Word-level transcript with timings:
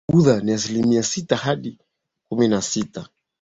Wabuddha 0.09 0.39
ni 0.41 0.51
asilimia 0.53 1.03
sita 1.03 1.35
hadi 1.35 1.77
kumina 2.29 2.61
sita 2.61 3.09